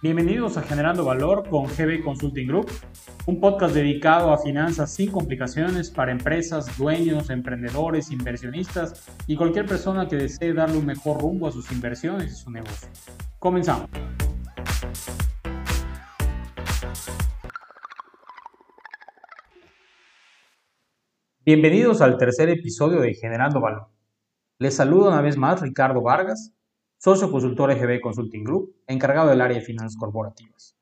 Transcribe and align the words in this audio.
Bienvenidos 0.00 0.56
a 0.56 0.62
Generando 0.62 1.04
Valor 1.04 1.48
con 1.48 1.66
GB 1.66 2.04
Consulting 2.04 2.46
Group, 2.46 2.70
un 3.26 3.40
podcast 3.40 3.74
dedicado 3.74 4.32
a 4.32 4.38
finanzas 4.38 4.94
sin 4.94 5.10
complicaciones 5.10 5.90
para 5.90 6.12
empresas, 6.12 6.78
dueños, 6.78 7.30
emprendedores, 7.30 8.12
inversionistas 8.12 9.08
y 9.26 9.34
cualquier 9.34 9.66
persona 9.66 10.06
que 10.06 10.14
desee 10.14 10.52
darle 10.52 10.78
un 10.78 10.86
mejor 10.86 11.20
rumbo 11.20 11.48
a 11.48 11.52
sus 11.52 11.72
inversiones 11.72 12.32
y 12.32 12.36
su 12.36 12.50
negocio. 12.52 12.88
Comenzamos. 13.40 13.90
Bienvenidos 21.44 22.00
al 22.00 22.18
tercer 22.18 22.50
episodio 22.50 23.00
de 23.00 23.14
Generando 23.14 23.60
Valor. 23.60 23.88
Les 24.60 24.76
saludo 24.76 25.08
una 25.08 25.22
vez 25.22 25.36
más 25.36 25.60
Ricardo 25.60 26.02
Vargas, 26.02 26.52
socio 27.02 27.32
consultor 27.32 27.72
EGB 27.72 28.00
Consulting 28.00 28.44
Group, 28.44 28.76
encargado 28.86 29.30
del 29.30 29.40
área 29.40 29.58
de 29.58 29.64
finanzas 29.64 29.96
corporativas. 29.98 30.78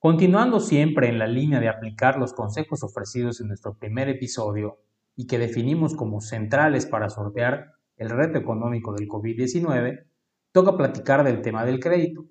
Continuando 0.00 0.58
siempre 0.58 1.08
en 1.08 1.20
la 1.20 1.28
línea 1.28 1.60
de 1.60 1.68
aplicar 1.68 2.18
los 2.18 2.32
consejos 2.32 2.82
ofrecidos 2.82 3.40
en 3.40 3.46
nuestro 3.46 3.78
primer 3.78 4.08
episodio 4.08 4.80
y 5.14 5.28
que 5.28 5.38
definimos 5.38 5.94
como 5.94 6.20
centrales 6.20 6.84
para 6.84 7.08
sortear 7.10 7.74
el 7.96 8.10
reto 8.10 8.38
económico 8.38 8.92
del 8.92 9.06
COVID-19, 9.06 10.04
toca 10.50 10.76
platicar 10.76 11.22
del 11.22 11.42
tema 11.42 11.64
del 11.64 11.78
crédito. 11.78 12.26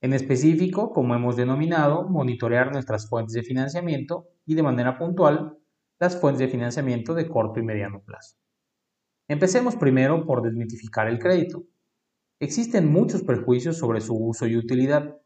En 0.00 0.12
específico, 0.12 0.92
como 0.92 1.16
hemos 1.16 1.34
denominado, 1.34 2.08
monitorear 2.08 2.70
nuestras 2.70 3.08
fuentes 3.08 3.34
de 3.34 3.42
financiamiento 3.42 4.28
y 4.46 4.54
de 4.54 4.62
manera 4.62 4.98
puntual 4.98 5.58
las 5.98 6.20
fuentes 6.20 6.38
de 6.38 6.48
financiamiento 6.48 7.12
de 7.12 7.26
corto 7.26 7.58
y 7.58 7.64
mediano 7.64 8.00
plazo. 8.02 8.36
Empecemos 9.26 9.74
primero 9.74 10.24
por 10.24 10.42
desmitificar 10.42 11.08
el 11.08 11.18
crédito. 11.18 11.64
Existen 12.42 12.90
muchos 12.90 13.22
prejuicios 13.22 13.76
sobre 13.76 14.00
su 14.00 14.16
uso 14.16 14.46
y 14.46 14.56
utilidad, 14.56 15.20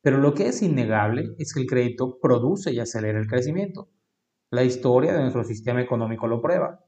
pero 0.00 0.18
lo 0.18 0.32
que 0.32 0.46
es 0.46 0.62
innegable 0.62 1.34
es 1.38 1.52
que 1.52 1.60
el 1.60 1.66
crédito 1.66 2.20
produce 2.20 2.72
y 2.72 2.78
acelera 2.78 3.18
el 3.18 3.26
crecimiento. 3.26 3.88
La 4.48 4.62
historia 4.62 5.12
de 5.12 5.22
nuestro 5.22 5.42
sistema 5.42 5.82
económico 5.82 6.28
lo 6.28 6.40
prueba. 6.40 6.84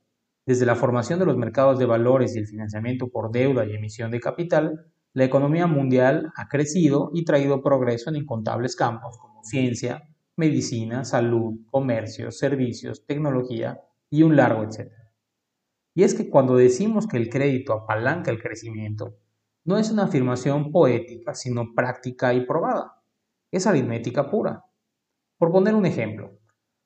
Desde 0.47 0.65
la 0.65 0.77
formación 0.77 1.19
de 1.19 1.27
los 1.27 1.37
mercados 1.37 1.81
de 1.81 1.87
valores 1.87 2.37
y 2.37 2.39
el 2.39 2.47
financiamiento 2.47 3.09
por 3.09 3.33
deuda 3.33 3.67
y 3.67 3.75
emisión 3.75 4.13
de 4.13 4.21
capital, 4.21 4.93
la 5.13 5.25
economía 5.25 5.67
mundial 5.67 6.31
ha 6.37 6.47
crecido 6.47 7.11
y 7.13 7.25
traído 7.25 7.61
progreso 7.61 8.11
en 8.11 8.17
incontables 8.17 8.77
campos 8.77 9.19
como 9.19 9.43
ciencia, 9.43 10.09
medicina, 10.37 11.05
salud, 11.05 11.59
comercio, 11.73 12.31
servicios, 12.31 13.05
tecnología 13.07 13.81
y 14.09 14.23
un 14.23 14.37
largo 14.37 14.63
etcétera. 14.63 15.11
Y 15.97 16.05
es 16.05 16.15
que 16.15 16.31
cuando 16.31 16.57
decimos 16.57 17.09
que 17.09 17.17
el 17.17 17.29
crédito 17.29 17.73
apalanca 17.73 18.31
el 18.31 18.41
crecimiento, 18.41 19.17
no 19.65 19.79
es 19.79 19.91
una 19.91 20.05
afirmación 20.05 20.71
poética, 20.71 21.35
sino 21.35 21.75
práctica 21.75 22.35
y 22.35 22.45
probada. 22.45 23.03
Es 23.51 23.67
aritmética 23.67 24.31
pura. 24.31 24.65
Por 25.39 25.51
poner 25.51 25.75
un 25.75 25.87
ejemplo, 25.87 26.39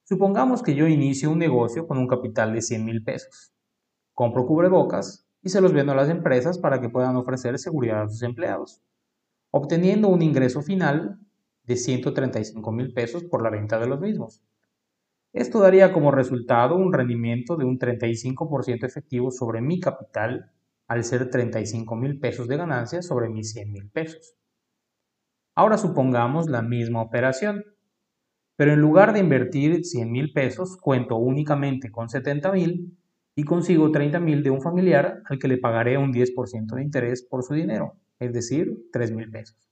supongamos 0.04 0.62
que 0.62 0.74
yo 0.74 0.86
inicio 0.86 1.30
un 1.30 1.38
negocio 1.38 1.88
con 1.88 1.98
un 1.98 2.06
capital 2.06 2.52
de 2.52 2.62
100 2.62 2.84
mil 2.84 3.02
pesos. 3.02 3.52
Compro 4.14 4.46
cubrebocas 4.46 5.28
y 5.42 5.48
se 5.48 5.60
los 5.60 5.72
vendo 5.72 5.92
a 5.92 5.96
las 5.96 6.08
empresas 6.08 6.58
para 6.58 6.80
que 6.80 6.88
puedan 6.88 7.16
ofrecer 7.16 7.58
seguridad 7.58 8.02
a 8.02 8.08
sus 8.08 8.22
empleados, 8.22 8.80
obteniendo 9.50 10.08
un 10.08 10.22
ingreso 10.22 10.62
final 10.62 11.18
de 11.64 11.76
135 11.76 12.72
mil 12.72 12.92
pesos 12.92 13.24
por 13.24 13.42
la 13.42 13.50
venta 13.50 13.78
de 13.78 13.86
los 13.86 14.00
mismos. 14.00 14.42
Esto 15.32 15.60
daría 15.60 15.92
como 15.92 16.10
resultado 16.10 16.76
un 16.76 16.92
rendimiento 16.92 17.56
de 17.56 17.64
un 17.64 17.78
35% 17.78 18.84
efectivo 18.84 19.30
sobre 19.30 19.60
mi 19.60 19.78
capital 19.78 20.52
al 20.88 21.04
ser 21.04 21.30
35 21.30 21.94
mil 21.96 22.18
pesos 22.18 22.48
de 22.48 22.56
ganancia 22.56 23.02
sobre 23.02 23.28
mis 23.28 23.52
100 23.52 23.72
mil 23.72 23.90
pesos. 23.90 24.34
Ahora 25.54 25.76
supongamos 25.76 26.48
la 26.48 26.62
misma 26.62 27.02
operación, 27.02 27.64
pero 28.56 28.72
en 28.72 28.80
lugar 28.80 29.12
de 29.12 29.20
invertir 29.20 29.84
100 29.84 30.10
mil 30.10 30.32
pesos, 30.32 30.78
cuento 30.78 31.16
únicamente 31.16 31.90
con 31.90 32.08
70 32.08 32.52
mil 32.52 32.98
y 33.36 33.44
consigo 33.44 33.92
30 33.92 34.18
mil 34.18 34.42
de 34.42 34.50
un 34.50 34.62
familiar 34.62 35.22
al 35.26 35.38
que 35.38 35.46
le 35.46 35.58
pagaré 35.58 35.98
un 35.98 36.12
10% 36.12 36.74
de 36.74 36.82
interés 36.82 37.22
por 37.22 37.44
su 37.44 37.54
dinero, 37.54 37.94
es 38.18 38.32
decir, 38.32 38.88
3 38.92 39.12
mil 39.12 39.30
pesos. 39.30 39.70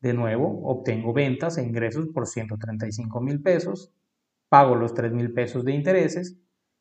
De 0.00 0.12
nuevo, 0.12 0.60
obtengo 0.64 1.12
ventas 1.12 1.56
e 1.56 1.64
ingresos 1.64 2.08
por 2.08 2.26
135 2.26 3.20
mil 3.20 3.40
pesos, 3.40 3.90
pago 4.48 4.76
los 4.76 4.94
3 4.94 5.12
mil 5.12 5.32
pesos 5.32 5.64
de 5.64 5.72
intereses 5.72 6.36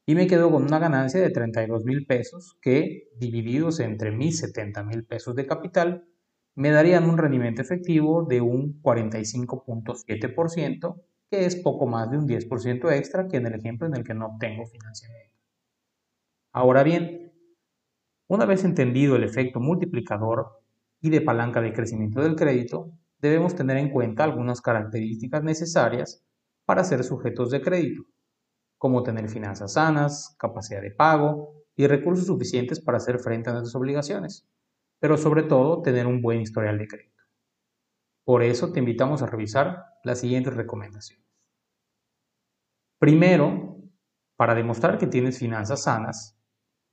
y 0.06 0.16
me 0.16 0.28
quedo 0.28 0.52
con 0.52 0.64
una 0.64 0.80
ganancia 0.80 1.22
de 1.22 1.30
32 1.30 1.86
mil 1.86 2.06
pesos 2.06 2.58
que, 2.62 3.10
divididos 3.18 3.80
entre 3.80 4.12
mis 4.12 4.40
70 4.40 4.84
mil 4.84 5.06
pesos 5.06 5.34
de 5.36 5.48
capital, 5.48 6.06
me 6.56 6.72
darían 6.72 7.10
un 7.10 7.18
rendimiento 7.18 7.62
efectivo 7.62 8.24
de 8.24 8.42
un 8.42 8.82
45.7%, 8.82 11.02
que 11.30 11.46
es 11.46 11.56
poco 11.56 11.88
más 11.88 12.12
de 12.12 12.18
un 12.18 12.28
10% 12.28 12.92
extra 12.92 13.28
que 13.28 13.38
en 13.38 13.48
el 13.48 13.56
ejemplo 13.56 13.88
en 13.88 13.96
el 13.96 14.04
que 14.04 14.14
no 14.14 14.28
obtengo 14.28 14.66
financiamiento. 14.68 15.34
Ahora 16.52 16.84
bien, 16.84 17.32
una 18.28 18.46
vez 18.46 18.64
entendido 18.64 19.16
el 19.16 19.24
efecto 19.24 19.60
multiplicador 19.60 20.62
y 21.02 21.10
de 21.10 21.22
palanca 21.22 21.62
de 21.62 21.74
crecimiento 21.74 22.22
del 22.22 22.36
crédito, 22.36 22.92
debemos 23.20 23.56
tener 23.56 23.78
en 23.78 23.90
cuenta 23.90 24.26
algunas 24.26 24.62
características 24.62 25.44
necesarias 25.44 26.24
para 26.66 26.84
ser 26.84 27.04
sujetos 27.04 27.50
de 27.50 27.62
crédito, 27.62 28.04
como 28.84 29.02
tener 29.02 29.30
finanzas 29.30 29.76
sanas, 29.76 30.36
capacidad 30.38 30.82
de 30.82 30.92
pago 30.92 31.54
y 31.74 31.88
recursos 31.88 32.26
suficientes 32.26 32.82
para 32.82 32.98
hacer 32.98 33.18
frente 33.18 33.50
a 33.50 33.54
nuestras 33.54 33.76
obligaciones, 33.76 34.46
pero 35.00 35.16
sobre 35.16 35.44
todo 35.44 35.82
tener 35.82 36.06
un 36.06 36.22
buen 36.22 36.42
historial 36.42 36.78
de 36.78 36.90
crédito. 36.90 37.24
Por 38.26 38.44
eso 38.44 38.74
te 38.74 38.80
invitamos 38.80 39.22
a 39.22 39.28
revisar 39.28 39.86
las 40.04 40.20
siguientes 40.20 40.54
recomendaciones. 40.54 41.26
Primero, 43.00 43.78
para 44.36 44.54
demostrar 44.54 44.98
que 44.98 45.08
tienes 45.08 45.40
finanzas 45.40 45.84
sanas, 45.84 46.38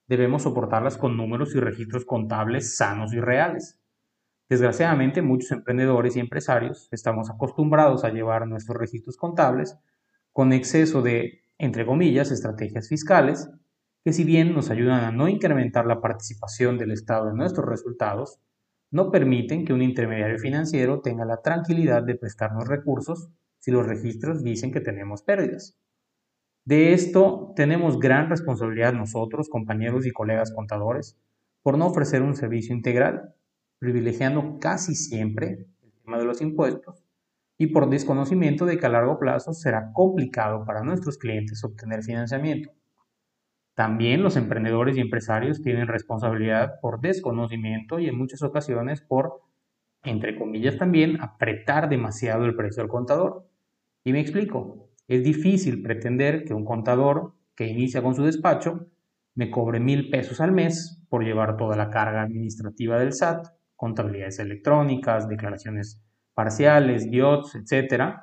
debemos 0.06 0.44
soportarlas 0.44 0.96
con 0.96 1.16
números 1.16 1.56
y 1.56 1.58
registros 1.58 2.04
contables 2.04 2.76
sanos 2.76 3.12
y 3.12 3.18
reales. 3.18 3.80
Desgraciadamente, 4.48 5.22
muchos 5.22 5.50
emprendedores 5.50 6.14
y 6.14 6.20
empresarios 6.20 6.88
estamos 6.92 7.30
acostumbrados 7.30 8.04
a 8.04 8.10
llevar 8.10 8.46
nuestros 8.46 8.78
registros 8.78 9.16
contables 9.16 9.76
con 10.32 10.52
exceso 10.52 11.02
de, 11.02 11.40
entre 11.60 11.84
comillas, 11.84 12.30
estrategias 12.30 12.88
fiscales, 12.88 13.50
que 14.02 14.14
si 14.14 14.24
bien 14.24 14.54
nos 14.54 14.70
ayudan 14.70 15.04
a 15.04 15.12
no 15.12 15.28
incrementar 15.28 15.86
la 15.86 16.00
participación 16.00 16.78
del 16.78 16.90
Estado 16.90 17.28
en 17.28 17.36
nuestros 17.36 17.66
resultados, 17.66 18.40
no 18.90 19.10
permiten 19.10 19.66
que 19.66 19.74
un 19.74 19.82
intermediario 19.82 20.38
financiero 20.38 21.02
tenga 21.02 21.26
la 21.26 21.42
tranquilidad 21.42 22.02
de 22.02 22.16
prestarnos 22.16 22.66
recursos 22.66 23.28
si 23.58 23.70
los 23.70 23.86
registros 23.86 24.42
dicen 24.42 24.72
que 24.72 24.80
tenemos 24.80 25.22
pérdidas. 25.22 25.76
De 26.64 26.94
esto 26.94 27.52
tenemos 27.54 27.98
gran 27.98 28.30
responsabilidad 28.30 28.94
nosotros, 28.94 29.50
compañeros 29.50 30.06
y 30.06 30.12
colegas 30.12 30.52
contadores, 30.52 31.18
por 31.62 31.76
no 31.76 31.88
ofrecer 31.88 32.22
un 32.22 32.36
servicio 32.36 32.74
integral 32.74 33.34
privilegiando 33.78 34.58
casi 34.58 34.94
siempre 34.94 35.66
el 35.82 35.92
tema 36.02 36.18
de 36.18 36.24
los 36.24 36.40
impuestos 36.40 37.04
y 37.60 37.66
por 37.66 37.90
desconocimiento 37.90 38.64
de 38.64 38.78
que 38.78 38.86
a 38.86 38.88
largo 38.88 39.18
plazo 39.18 39.52
será 39.52 39.92
complicado 39.92 40.64
para 40.64 40.82
nuestros 40.82 41.18
clientes 41.18 41.62
obtener 41.62 42.02
financiamiento. 42.02 42.70
También 43.74 44.22
los 44.22 44.38
emprendedores 44.38 44.96
y 44.96 45.00
empresarios 45.00 45.60
tienen 45.60 45.86
responsabilidad 45.86 46.80
por 46.80 47.02
desconocimiento 47.02 47.98
y 47.98 48.08
en 48.08 48.16
muchas 48.16 48.42
ocasiones 48.42 49.02
por, 49.02 49.42
entre 50.04 50.38
comillas 50.38 50.78
también, 50.78 51.20
apretar 51.20 51.90
demasiado 51.90 52.46
el 52.46 52.56
precio 52.56 52.82
al 52.82 52.88
contador. 52.88 53.46
Y 54.04 54.14
me 54.14 54.20
explico, 54.20 54.88
es 55.06 55.22
difícil 55.22 55.82
pretender 55.82 56.44
que 56.44 56.54
un 56.54 56.64
contador 56.64 57.34
que 57.54 57.66
inicia 57.66 58.02
con 58.02 58.14
su 58.14 58.24
despacho 58.24 58.86
me 59.34 59.50
cobre 59.50 59.80
mil 59.80 60.08
pesos 60.08 60.40
al 60.40 60.52
mes 60.52 61.04
por 61.10 61.24
llevar 61.24 61.58
toda 61.58 61.76
la 61.76 61.90
carga 61.90 62.22
administrativa 62.22 62.98
del 62.98 63.12
SAT 63.12 63.48
contabilidades 63.76 64.38
electrónicas, 64.38 65.26
declaraciones 65.26 66.02
parciales, 66.34 67.10
DIOTS, 67.10 67.56
etc. 67.56 68.16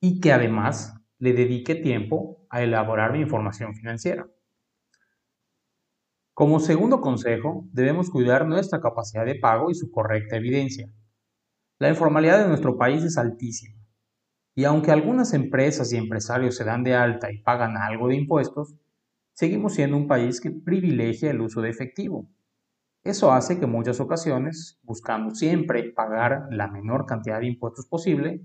Y 0.00 0.20
que 0.20 0.32
además 0.32 0.94
le 1.18 1.32
dedique 1.32 1.74
tiempo 1.74 2.46
a 2.48 2.62
elaborar 2.62 3.12
mi 3.12 3.20
información 3.20 3.74
financiera. 3.74 4.26
Como 6.34 6.58
segundo 6.58 7.00
consejo, 7.00 7.66
debemos 7.70 8.08
cuidar 8.08 8.46
nuestra 8.46 8.80
capacidad 8.80 9.26
de 9.26 9.34
pago 9.34 9.70
y 9.70 9.74
su 9.74 9.90
correcta 9.90 10.36
evidencia. 10.36 10.90
La 11.78 11.90
informalidad 11.90 12.38
de 12.38 12.48
nuestro 12.48 12.78
país 12.78 13.04
es 13.04 13.18
altísima. 13.18 13.78
Y 14.54 14.64
aunque 14.64 14.90
algunas 14.90 15.32
empresas 15.34 15.92
y 15.92 15.96
empresarios 15.96 16.56
se 16.56 16.64
dan 16.64 16.82
de 16.82 16.94
alta 16.94 17.30
y 17.30 17.42
pagan 17.42 17.76
algo 17.76 18.08
de 18.08 18.16
impuestos, 18.16 18.74
seguimos 19.34 19.74
siendo 19.74 19.96
un 19.96 20.08
país 20.08 20.40
que 20.40 20.50
privilegia 20.50 21.30
el 21.30 21.40
uso 21.40 21.60
de 21.60 21.70
efectivo, 21.70 22.26
eso 23.02 23.32
hace 23.32 23.58
que 23.58 23.66
muchas 23.66 23.98
ocasiones, 24.00 24.78
buscando 24.82 25.34
siempre 25.34 25.90
pagar 25.92 26.48
la 26.50 26.68
menor 26.68 27.06
cantidad 27.06 27.40
de 27.40 27.46
impuestos 27.46 27.86
posible, 27.86 28.44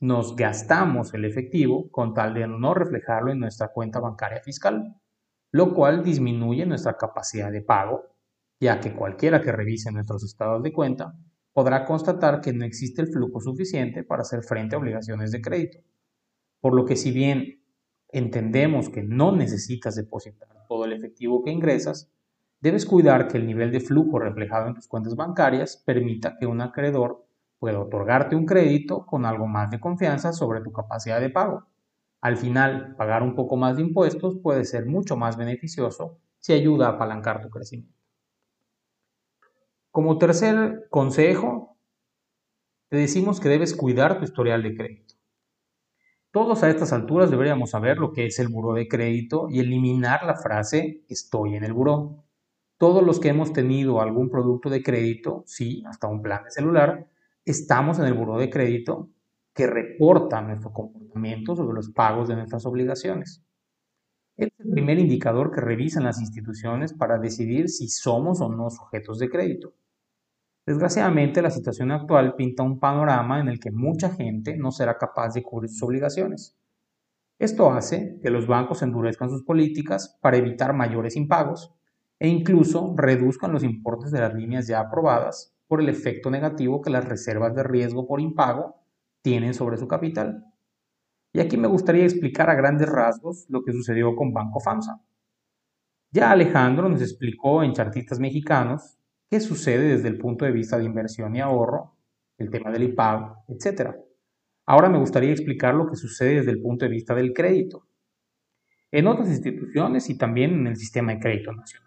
nos 0.00 0.36
gastamos 0.36 1.12
el 1.14 1.24
efectivo 1.24 1.90
con 1.90 2.14
tal 2.14 2.34
de 2.34 2.46
no 2.46 2.74
reflejarlo 2.74 3.32
en 3.32 3.40
nuestra 3.40 3.68
cuenta 3.68 3.98
bancaria 3.98 4.40
fiscal, 4.40 4.94
lo 5.50 5.74
cual 5.74 6.04
disminuye 6.04 6.66
nuestra 6.66 6.96
capacidad 6.96 7.50
de 7.50 7.62
pago, 7.62 8.02
ya 8.60 8.78
que 8.80 8.94
cualquiera 8.94 9.40
que 9.40 9.52
revise 9.52 9.90
nuestros 9.90 10.22
estados 10.22 10.62
de 10.62 10.72
cuenta 10.72 11.14
podrá 11.52 11.86
constatar 11.86 12.42
que 12.42 12.52
no 12.52 12.66
existe 12.66 13.00
el 13.00 13.08
flujo 13.08 13.40
suficiente 13.40 14.04
para 14.04 14.22
hacer 14.22 14.42
frente 14.42 14.76
a 14.76 14.78
obligaciones 14.78 15.32
de 15.32 15.40
crédito. 15.40 15.78
Por 16.60 16.74
lo 16.74 16.84
que 16.84 16.96
si 16.96 17.10
bien 17.10 17.62
entendemos 18.08 18.90
que 18.90 19.02
no 19.02 19.32
necesitas 19.32 19.96
depositar 19.96 20.48
todo 20.68 20.84
el 20.84 20.92
efectivo 20.92 21.42
que 21.42 21.50
ingresas, 21.50 22.12
debes 22.60 22.86
cuidar 22.86 23.28
que 23.28 23.38
el 23.38 23.46
nivel 23.46 23.70
de 23.70 23.80
flujo 23.80 24.18
reflejado 24.18 24.68
en 24.68 24.74
tus 24.74 24.88
cuentas 24.88 25.16
bancarias 25.16 25.82
permita 25.84 26.36
que 26.38 26.46
un 26.46 26.60
acreedor 26.60 27.26
pueda 27.58 27.80
otorgarte 27.80 28.36
un 28.36 28.46
crédito 28.46 29.06
con 29.06 29.24
algo 29.24 29.46
más 29.46 29.70
de 29.70 29.80
confianza 29.80 30.32
sobre 30.32 30.60
tu 30.60 30.72
capacidad 30.72 31.20
de 31.20 31.30
pago. 31.30 31.66
Al 32.20 32.36
final, 32.36 32.94
pagar 32.96 33.22
un 33.22 33.34
poco 33.34 33.56
más 33.56 33.76
de 33.76 33.82
impuestos 33.82 34.36
puede 34.42 34.64
ser 34.64 34.86
mucho 34.86 35.16
más 35.16 35.36
beneficioso 35.36 36.18
si 36.38 36.52
ayuda 36.52 36.86
a 36.86 36.90
apalancar 36.90 37.42
tu 37.42 37.50
crecimiento. 37.50 37.94
Como 39.90 40.18
tercer 40.18 40.88
consejo, 40.90 41.76
te 42.88 42.96
decimos 42.96 43.40
que 43.40 43.48
debes 43.48 43.74
cuidar 43.74 44.18
tu 44.18 44.24
historial 44.24 44.62
de 44.62 44.76
crédito. 44.76 45.14
Todos 46.30 46.62
a 46.62 46.68
estas 46.68 46.92
alturas 46.92 47.30
deberíamos 47.30 47.70
saber 47.70 47.96
lo 47.96 48.12
que 48.12 48.26
es 48.26 48.38
el 48.38 48.48
buró 48.48 48.74
de 48.74 48.88
crédito 48.88 49.48
y 49.48 49.60
eliminar 49.60 50.24
la 50.24 50.36
frase 50.36 51.02
estoy 51.08 51.54
en 51.54 51.64
el 51.64 51.72
buró. 51.72 52.25
Todos 52.78 53.02
los 53.02 53.20
que 53.20 53.28
hemos 53.28 53.54
tenido 53.54 54.02
algún 54.02 54.28
producto 54.28 54.68
de 54.68 54.82
crédito, 54.82 55.42
sí, 55.46 55.82
hasta 55.86 56.08
un 56.08 56.20
plan 56.20 56.44
de 56.44 56.50
celular, 56.50 57.08
estamos 57.46 57.98
en 57.98 58.04
el 58.04 58.12
buró 58.12 58.38
de 58.38 58.50
crédito 58.50 59.08
que 59.54 59.66
reporta 59.66 60.42
nuestro 60.42 60.72
comportamiento 60.72 61.56
sobre 61.56 61.74
los 61.74 61.90
pagos 61.90 62.28
de 62.28 62.36
nuestras 62.36 62.66
obligaciones. 62.66 63.42
Es 64.36 64.50
el 64.58 64.70
primer 64.70 64.98
indicador 64.98 65.50
que 65.50 65.62
revisan 65.62 66.04
las 66.04 66.20
instituciones 66.20 66.92
para 66.92 67.16
decidir 67.18 67.70
si 67.70 67.88
somos 67.88 68.42
o 68.42 68.50
no 68.50 68.68
sujetos 68.68 69.18
de 69.18 69.30
crédito. 69.30 69.72
Desgraciadamente, 70.66 71.40
la 71.40 71.50
situación 71.50 71.90
actual 71.92 72.34
pinta 72.34 72.62
un 72.62 72.78
panorama 72.78 73.40
en 73.40 73.48
el 73.48 73.58
que 73.58 73.70
mucha 73.70 74.10
gente 74.10 74.58
no 74.58 74.70
será 74.70 74.98
capaz 74.98 75.32
de 75.32 75.42
cubrir 75.42 75.70
sus 75.70 75.82
obligaciones. 75.84 76.54
Esto 77.38 77.70
hace 77.70 78.18
que 78.20 78.28
los 78.28 78.46
bancos 78.46 78.82
endurezcan 78.82 79.30
sus 79.30 79.44
políticas 79.44 80.18
para 80.20 80.36
evitar 80.36 80.74
mayores 80.74 81.16
impagos 81.16 81.72
e 82.18 82.28
incluso 82.28 82.94
reduzcan 82.96 83.52
los 83.52 83.62
importes 83.62 84.10
de 84.10 84.20
las 84.20 84.34
líneas 84.34 84.66
ya 84.66 84.80
aprobadas 84.80 85.54
por 85.66 85.80
el 85.80 85.88
efecto 85.88 86.30
negativo 86.30 86.80
que 86.80 86.90
las 86.90 87.06
reservas 87.06 87.54
de 87.54 87.62
riesgo 87.62 88.06
por 88.06 88.20
impago 88.20 88.76
tienen 89.22 89.54
sobre 89.54 89.76
su 89.76 89.88
capital. 89.88 90.44
Y 91.32 91.40
aquí 91.40 91.56
me 91.56 91.68
gustaría 91.68 92.04
explicar 92.04 92.48
a 92.48 92.54
grandes 92.54 92.88
rasgos 92.88 93.46
lo 93.48 93.62
que 93.62 93.72
sucedió 93.72 94.14
con 94.16 94.32
Banco 94.32 94.60
FAMSA. 94.60 95.02
Ya 96.12 96.30
Alejandro 96.30 96.88
nos 96.88 97.02
explicó 97.02 97.62
en 97.62 97.72
Chartistas 97.72 98.18
Mexicanos 98.20 98.96
qué 99.28 99.40
sucede 99.40 99.88
desde 99.88 100.08
el 100.08 100.18
punto 100.18 100.44
de 100.44 100.52
vista 100.52 100.78
de 100.78 100.84
inversión 100.84 101.34
y 101.34 101.40
ahorro, 101.40 101.96
el 102.38 102.50
tema 102.50 102.70
del 102.70 102.84
IPAG, 102.84 103.44
etc. 103.48 103.96
Ahora 104.64 104.88
me 104.88 104.98
gustaría 104.98 105.32
explicar 105.32 105.74
lo 105.74 105.88
que 105.88 105.96
sucede 105.96 106.36
desde 106.36 106.52
el 106.52 106.62
punto 106.62 106.84
de 106.84 106.90
vista 106.90 107.14
del 107.14 107.32
crédito, 107.32 107.86
en 108.90 109.06
otras 109.06 109.28
instituciones 109.28 110.08
y 110.08 110.16
también 110.16 110.52
en 110.52 110.66
el 110.68 110.76
sistema 110.76 111.12
de 111.12 111.20
crédito 111.20 111.52
nacional. 111.52 111.85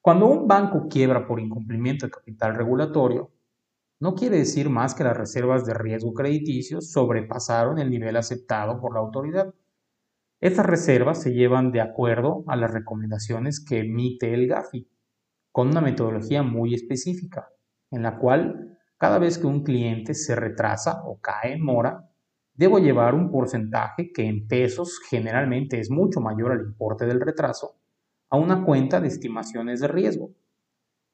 Cuando 0.00 0.26
un 0.26 0.46
banco 0.46 0.86
quiebra 0.88 1.26
por 1.26 1.40
incumplimiento 1.40 2.06
de 2.06 2.12
capital 2.12 2.54
regulatorio, 2.54 3.32
no 4.00 4.14
quiere 4.14 4.38
decir 4.38 4.70
más 4.70 4.94
que 4.94 5.02
las 5.02 5.16
reservas 5.16 5.64
de 5.66 5.74
riesgo 5.74 6.14
crediticio 6.14 6.80
sobrepasaron 6.80 7.80
el 7.80 7.90
nivel 7.90 8.16
aceptado 8.16 8.80
por 8.80 8.94
la 8.94 9.00
autoridad. 9.00 9.52
Estas 10.40 10.66
reservas 10.66 11.20
se 11.20 11.32
llevan 11.32 11.72
de 11.72 11.80
acuerdo 11.80 12.44
a 12.46 12.54
las 12.54 12.72
recomendaciones 12.72 13.64
que 13.64 13.80
emite 13.80 14.32
el 14.32 14.46
GAFI, 14.46 14.88
con 15.50 15.68
una 15.68 15.80
metodología 15.80 16.44
muy 16.44 16.74
específica, 16.74 17.48
en 17.90 18.04
la 18.04 18.18
cual 18.18 18.78
cada 18.98 19.18
vez 19.18 19.36
que 19.36 19.48
un 19.48 19.64
cliente 19.64 20.14
se 20.14 20.36
retrasa 20.36 21.02
o 21.04 21.18
cae 21.20 21.54
en 21.54 21.64
mora, 21.64 22.08
debo 22.54 22.78
llevar 22.78 23.14
un 23.14 23.32
porcentaje 23.32 24.12
que 24.12 24.26
en 24.26 24.46
pesos 24.46 25.00
generalmente 25.10 25.80
es 25.80 25.90
mucho 25.90 26.20
mayor 26.20 26.52
al 26.52 26.60
importe 26.60 27.04
del 27.04 27.20
retraso 27.20 27.78
a 28.30 28.36
una 28.36 28.64
cuenta 28.64 29.00
de 29.00 29.08
estimaciones 29.08 29.80
de 29.80 29.88
riesgo. 29.88 30.34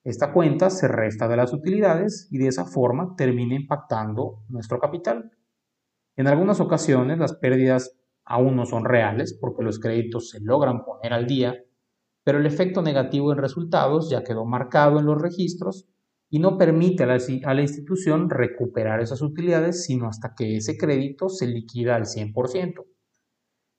Esta 0.02 0.32
cuenta 0.32 0.70
se 0.70 0.88
resta 0.88 1.28
de 1.28 1.36
las 1.36 1.52
utilidades 1.52 2.28
y 2.30 2.38
de 2.38 2.48
esa 2.48 2.64
forma 2.64 3.14
termina 3.16 3.54
impactando 3.54 4.44
nuestro 4.48 4.78
capital. 4.78 5.32
En 6.16 6.26
algunas 6.26 6.60
ocasiones 6.60 7.18
las 7.18 7.34
pérdidas 7.34 7.96
aún 8.24 8.56
no 8.56 8.66
son 8.66 8.84
reales 8.84 9.36
porque 9.40 9.62
los 9.62 9.78
créditos 9.78 10.30
se 10.30 10.40
logran 10.40 10.84
poner 10.84 11.12
al 11.12 11.26
día 11.26 11.54
pero 12.24 12.38
el 12.38 12.46
efecto 12.46 12.82
negativo 12.82 13.32
en 13.32 13.38
resultados 13.38 14.10
ya 14.10 14.24
quedó 14.24 14.46
marcado 14.46 14.98
en 14.98 15.06
los 15.06 15.20
registros 15.20 15.86
y 16.30 16.38
no 16.38 16.56
permite 16.56 17.04
a 17.04 17.06
la, 17.06 17.62
institución 17.62 18.30
recuperar 18.30 19.00
esas 19.00 19.20
utilidades 19.20 19.84
sino 19.84 20.08
hasta 20.08 20.34
que 20.34 20.56
ese 20.56 20.76
crédito 20.76 21.28
se 21.28 21.46
liquida 21.46 21.94
al 21.94 22.06
100%. 22.06 22.86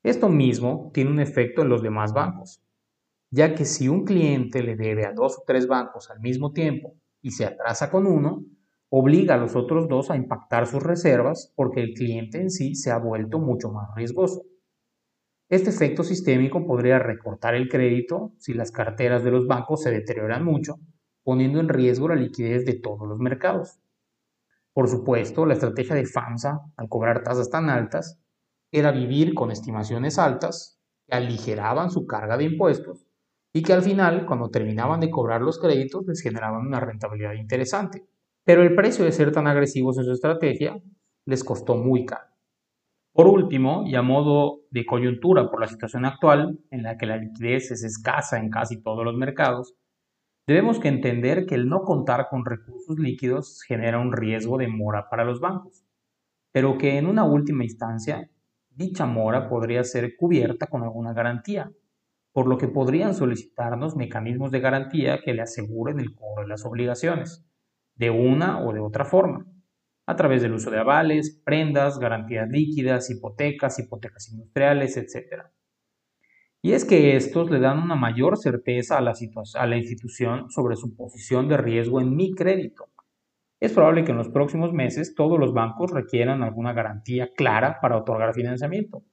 Esto 0.04 0.30
mismo 0.30 0.92
tiene 0.94 1.10
un 1.10 1.20
efecto 1.20 1.64
en 1.64 1.70
los 1.70 1.82
demás 1.82 2.14
bancos, 2.14 2.62
ya 3.36 3.54
que 3.54 3.66
si 3.66 3.90
un 3.90 4.06
cliente 4.06 4.64
le 4.64 4.78
debe 4.78 5.06
a 5.06 5.12
dos 5.12 5.40
o 5.40 5.44
tres 5.46 5.68
bancos 5.68 6.10
al 6.10 6.22
mismo 6.22 6.54
tiempo 6.54 6.96
y 7.22 7.32
se 7.32 7.44
atrasa 7.44 7.92
con 7.92 8.08
uno, 8.08 8.46
obliga 8.88 9.36
a 9.36 9.38
los 9.38 9.58
otros 9.58 9.90
dos 9.90 10.10
a 10.10 10.16
impactar 10.16 10.68
sus 10.68 10.82
reservas 10.82 11.52
porque 11.54 11.82
el 11.82 11.94
cliente 11.94 12.40
en 12.40 12.50
sí 12.50 12.76
se 12.76 12.92
ha 12.92 12.98
vuelto 12.98 13.40
mucho 13.40 13.74
más 13.74 13.94
riesgoso. 13.94 14.44
Este 15.50 15.70
efecto 15.70 16.02
sistémico 16.02 16.66
podría 16.66 16.98
recortar 16.98 17.56
el 17.56 17.68
crédito 17.68 18.32
si 18.38 18.54
las 18.54 18.72
carteras 18.72 19.26
de 19.26 19.32
los 19.32 19.48
bancos 19.48 19.84
se 19.84 19.92
deterioran 19.92 20.46
mucho, 20.46 20.76
poniendo 21.22 21.60
en 21.60 21.68
riesgo 21.68 22.08
la 22.08 22.16
liquidez 22.16 22.66
de 22.66 22.80
todos 22.80 23.06
los 23.06 23.20
mercados. 23.20 23.82
Por 24.72 24.88
supuesto, 24.88 25.46
la 25.46 25.56
estrategia 25.56 25.94
de 25.94 26.06
FAMSA, 26.06 26.62
al 26.78 26.88
cobrar 26.88 27.22
tasas 27.22 27.50
tan 27.50 27.70
altas, 27.70 28.18
era 28.72 28.92
vivir 28.92 29.34
con 29.34 29.52
estimaciones 29.52 30.20
altas 30.20 30.80
que 31.06 31.18
aligeraban 31.18 31.92
su 31.92 32.06
carga 32.06 32.38
de 32.38 32.46
impuestos 32.46 33.05
y 33.56 33.64
que 33.64 33.72
al 33.72 33.84
final, 33.84 34.26
cuando 34.26 34.50
terminaban 34.50 35.00
de 35.00 35.10
cobrar 35.10 35.42
los 35.42 35.58
créditos, 35.58 36.06
les 36.06 36.22
generaban 36.22 36.68
una 36.68 36.82
rentabilidad 36.82 37.36
interesante. 37.36 38.04
Pero 38.44 38.64
el 38.64 38.76
precio 38.76 39.06
de 39.06 39.14
ser 39.14 39.32
tan 39.32 39.48
agresivos 39.48 39.98
en 39.98 40.04
su 40.04 40.12
estrategia 40.12 40.78
les 41.26 41.42
costó 41.42 41.78
muy 41.78 42.06
caro. 42.06 42.26
Por 43.14 43.28
último, 43.28 43.86
y 43.88 43.96
a 43.96 44.02
modo 44.02 44.64
de 44.72 44.86
coyuntura 44.86 45.50
por 45.50 45.62
la 45.62 45.68
situación 45.68 46.04
actual, 46.04 46.60
en 46.70 46.84
la 46.84 46.98
que 46.98 47.06
la 47.06 47.16
liquidez 47.16 47.72
es 47.72 47.86
escasa 47.86 48.40
en 48.40 48.50
casi 48.50 48.84
todos 48.84 49.06
los 49.06 49.16
mercados, 49.16 49.74
debemos 50.46 50.78
que 50.78 50.90
entender 50.90 51.46
que 51.46 51.56
el 51.56 51.70
no 51.70 51.84
contar 51.84 52.28
con 52.30 52.44
recursos 52.44 53.00
líquidos 53.00 53.62
genera 53.66 54.00
un 54.00 54.12
riesgo 54.12 54.58
de 54.58 54.68
mora 54.68 55.08
para 55.10 55.24
los 55.24 55.40
bancos, 55.40 55.86
pero 56.52 56.78
que 56.78 56.98
en 56.98 57.08
una 57.08 57.24
última 57.24 57.64
instancia, 57.64 58.30
dicha 58.70 59.06
mora 59.06 59.48
podría 59.48 59.86
ser 59.86 60.18
cubierta 60.18 60.68
con 60.68 60.84
alguna 60.84 61.14
garantía, 61.14 61.72
por 62.36 62.48
lo 62.48 62.58
que 62.58 62.68
podrían 62.68 63.16
solicitarnos 63.16 63.96
mecanismos 63.96 64.52
de 64.52 64.60
garantía 64.60 65.22
que 65.24 65.34
le 65.34 65.42
aseguren 65.42 66.02
el 66.02 66.14
cobro 66.14 66.42
de 66.44 66.50
las 66.50 66.66
obligaciones, 66.66 67.48
de 67.96 68.10
una 68.10 68.60
o 68.60 68.74
de 68.74 68.82
otra 68.82 69.06
forma 69.06 69.46
a 70.06 70.18
través 70.18 70.42
del 70.42 70.54
uso 70.54 70.70
de 70.70 70.80
avales, 70.80 71.42
prendas, 71.46 71.98
garantías 71.98 72.50
líquidas, 72.50 73.10
hipotecas, 73.10 73.80
hipotecas 73.80 74.30
industriales, 74.34 74.98
etc. 74.98 75.46
Y 76.62 76.74
es 76.74 76.84
que 76.84 77.16
estos 77.16 77.50
le 77.50 77.62
dan 77.62 77.82
una 77.82 77.96
mayor 77.96 78.36
certeza 78.36 78.98
a 78.98 79.02
la, 79.02 79.14
a 79.54 79.66
la 79.66 79.78
institución 79.78 80.50
sobre 80.50 80.76
su 80.76 80.94
posición 80.94 81.48
de 81.48 81.56
riesgo 81.56 82.02
en 82.02 82.18
mi 82.18 82.36
crédito. 82.36 82.90
Es 83.62 83.72
probable 83.72 84.04
que 84.04 84.12
en 84.12 84.18
los 84.18 84.28
próximos 84.28 84.74
meses 84.74 85.16
todos 85.16 85.40
los 85.40 85.54
bancos 85.54 85.92
requieran 85.92 86.44
alguna 86.44 86.74
garantía 86.74 87.32
clara 87.34 87.80
para 87.82 87.96
otorgar 87.96 88.34
financiamiento. 88.34 89.06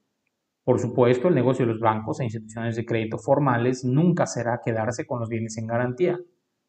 Por 0.65 0.79
supuesto, 0.79 1.27
el 1.27 1.35
negocio 1.35 1.67
de 1.67 1.73
los 1.73 1.81
bancos 1.81 2.21
e 2.21 2.25
instituciones 2.25 2.77
de 2.77 2.85
crédito 2.85 3.19
formales 3.19 3.85
nunca 3.85 4.27
será 4.27 4.61
quedarse 4.65 5.05
con 5.07 5.19
los 5.19 5.29
bienes 5.29 5.59
en 5.59 5.67
garantía, 5.67 6.21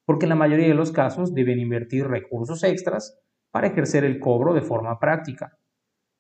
porque 0.06 0.26
en 0.26 0.30
la 0.30 0.36
mayoría 0.36 0.68
de 0.68 0.74
los 0.74 0.92
casos 0.92 1.34
deben 1.34 1.60
invertir 1.60 2.08
recursos 2.08 2.64
extras 2.64 3.20
para 3.52 3.68
ejercer 3.68 4.04
el 4.04 4.20
cobro 4.20 4.56
de 4.56 4.62
forma 4.62 5.00
práctica. 5.00 5.58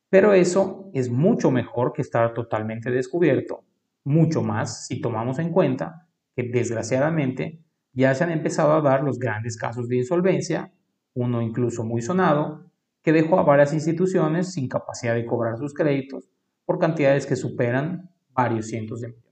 Pero 0.10 0.34
eso 0.34 0.92
es 0.94 1.10
mucho 1.10 1.50
mejor 1.50 1.94
que 1.94 2.04
estar 2.04 2.36
totalmente 2.36 2.92
descubierto, 2.92 3.66
mucho 4.04 4.44
más 4.44 4.86
si 4.86 5.02
tomamos 5.02 5.40
en 5.40 5.52
cuenta 5.52 6.08
que 6.36 6.44
desgraciadamente 6.44 7.64
ya 7.92 8.14
se 8.14 8.24
han 8.24 8.32
empezado 8.32 8.74
a 8.74 8.82
dar 8.82 9.04
los 9.04 9.18
grandes 9.18 9.58
casos 9.58 9.88
de 9.88 9.98
insolvencia, 9.98 10.72
uno 11.16 11.42
incluso 11.42 11.84
muy 11.84 12.04
sonado, 12.04 12.70
que 13.02 13.12
dejó 13.12 13.40
a 13.40 13.44
varias 13.44 13.74
instituciones 13.74 14.54
sin 14.54 14.68
capacidad 14.68 15.16
de 15.16 15.26
cobrar 15.26 15.58
sus 15.58 15.74
créditos 15.74 16.30
por 16.66 16.80
cantidades 16.80 17.26
que 17.26 17.36
superan 17.36 18.10
varios 18.30 18.68
cientos 18.68 19.02
de 19.02 19.10
millones. 19.10 19.24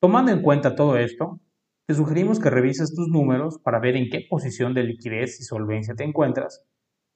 Tomando 0.00 0.32
en 0.32 0.42
cuenta 0.42 0.74
todo 0.74 0.96
esto, 0.96 1.40
te 1.86 1.94
sugerimos 1.94 2.38
que 2.38 2.50
revises 2.50 2.94
tus 2.94 3.08
números 3.08 3.58
para 3.58 3.80
ver 3.80 3.96
en 3.96 4.08
qué 4.10 4.24
posición 4.28 4.74
de 4.74 4.84
liquidez 4.84 5.40
y 5.40 5.44
solvencia 5.44 5.94
te 5.94 6.04
encuentras, 6.04 6.64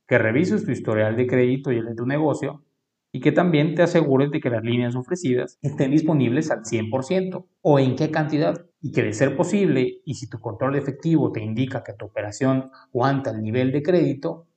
que 0.06 0.18
revises 0.18 0.64
tu 0.64 0.72
historial 0.72 1.16
de 1.16 1.26
crédito 1.26 1.72
y 1.72 1.78
el 1.78 1.86
de 1.86 1.94
tu 1.94 2.06
negocio, 2.06 2.64
y 3.12 3.20
que 3.20 3.30
también 3.30 3.76
te 3.76 3.82
asegures 3.82 4.32
de 4.32 4.40
que 4.40 4.50
las 4.50 4.64
líneas 4.64 4.96
ofrecidas 4.96 5.56
estén 5.62 5.92
disponibles 5.92 6.50
al 6.50 6.64
100% 6.64 7.46
o 7.62 7.78
en 7.78 7.94
qué 7.94 8.10
cantidad 8.10 8.66
y 8.82 8.90
que 8.90 9.04
de 9.04 9.12
ser 9.12 9.36
posible, 9.36 10.02
y 10.04 10.14
si 10.14 10.28
tu 10.28 10.40
control 10.40 10.72
de 10.72 10.80
efectivo 10.80 11.30
te 11.30 11.40
indica 11.40 11.84
que 11.84 11.92
tu 11.92 12.06
operación 12.06 12.72
aguanta 12.88 13.30
el 13.30 13.40
nivel 13.40 13.70
de 13.70 13.84
crédito, 13.84 14.48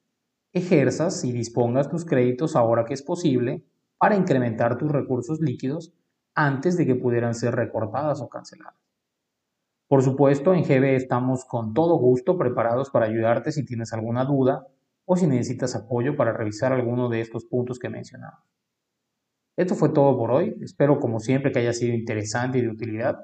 ejerzas 0.52 1.24
y 1.24 1.32
dispongas 1.32 1.88
tus 1.88 2.04
créditos 2.04 2.56
ahora 2.56 2.84
que 2.84 2.96
es 2.96 3.04
posible 3.04 3.64
para 3.98 4.16
incrementar 4.16 4.78
tus 4.78 4.92
recursos 4.92 5.40
líquidos 5.40 5.94
antes 6.36 6.78
de 6.78 6.86
que 6.86 6.96
pudieran 6.96 7.34
ser 7.34 7.56
recortadas 7.56 8.22
o 8.22 8.30
canceladas. 8.30 8.76
Por 9.88 10.04
supuesto, 10.04 10.54
en 10.54 10.64
GB 10.64 10.96
estamos 10.96 11.46
con 11.46 11.74
todo 11.74 11.98
gusto 11.98 12.38
preparados 12.38 12.90
para 12.90 13.06
ayudarte 13.06 13.52
si 13.52 13.66
tienes 13.66 13.94
alguna 13.94 14.26
duda 14.26 14.68
o 15.06 15.16
si 15.16 15.28
necesitas 15.28 15.76
apoyo 15.76 16.18
para 16.18 16.34
revisar 16.34 16.74
alguno 16.74 17.08
de 17.08 17.22
estos 17.22 17.46
puntos 17.46 17.80
que 17.80 17.90
mencionamos. 17.90 18.42
Esto 19.56 19.76
fue 19.76 19.90
todo 19.90 20.18
por 20.18 20.32
hoy. 20.32 20.56
Espero 20.62 21.00
como 21.00 21.20
siempre 21.20 21.52
que 21.52 21.60
haya 21.60 21.74
sido 21.74 21.96
interesante 21.96 22.58
y 22.58 22.62
de 22.62 22.70
utilidad. 22.70 23.18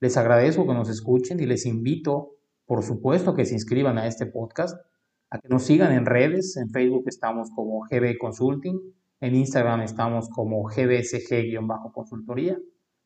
Les 0.00 0.16
agradezco 0.16 0.66
que 0.66 0.74
nos 0.74 0.90
escuchen 0.90 1.40
y 1.40 1.46
les 1.46 1.64
invito, 1.64 2.36
por 2.66 2.82
supuesto, 2.82 3.34
que 3.34 3.46
se 3.46 3.54
inscriban 3.54 3.98
a 3.98 4.06
este 4.06 4.26
podcast, 4.26 4.78
a 5.30 5.38
que 5.38 5.48
nos 5.48 5.64
sigan 5.64 5.92
en 5.92 6.04
redes. 6.04 6.56
En 6.56 6.68
Facebook 6.68 7.04
estamos 7.06 7.50
como 7.54 7.80
GB 7.90 8.18
Consulting, 8.18 8.78
en 9.22 9.34
Instagram 9.36 9.80
estamos 9.82 10.28
como 10.28 10.64
gbsg-consultoría, 10.64 12.58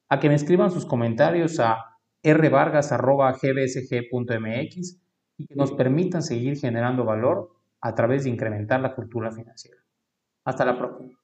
a 0.08 0.18
que 0.18 0.30
me 0.30 0.34
escriban 0.34 0.70
sus 0.70 0.86
comentarios 0.86 1.60
a 1.60 1.98
rvargas.gbsg.mx 2.24 5.02
y 5.36 5.46
que 5.46 5.54
nos 5.54 5.72
permitan 5.72 6.22
seguir 6.22 6.56
generando 6.56 7.04
valor 7.04 7.50
a 7.82 7.94
través 7.94 8.24
de 8.24 8.30
incrementar 8.30 8.80
la 8.80 8.94
cultura 8.94 9.30
financiera. 9.30 9.76
Hasta 10.44 10.64
la 10.64 10.78
próxima. 10.78 11.18